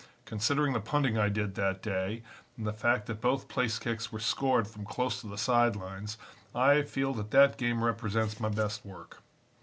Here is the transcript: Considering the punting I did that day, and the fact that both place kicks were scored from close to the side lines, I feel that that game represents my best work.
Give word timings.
Considering 0.25 0.73
the 0.73 0.79
punting 0.79 1.19
I 1.19 1.29
did 1.29 1.53
that 1.53 1.83
day, 1.83 2.23
and 2.57 2.65
the 2.65 2.73
fact 2.73 3.05
that 3.05 3.21
both 3.21 3.47
place 3.47 3.77
kicks 3.77 4.11
were 4.11 4.19
scored 4.19 4.67
from 4.67 4.83
close 4.83 5.21
to 5.21 5.27
the 5.27 5.37
side 5.37 5.75
lines, 5.75 6.17
I 6.55 6.81
feel 6.81 7.13
that 7.13 7.29
that 7.29 7.55
game 7.55 7.83
represents 7.83 8.39
my 8.39 8.49
best 8.49 8.83
work. 8.83 9.21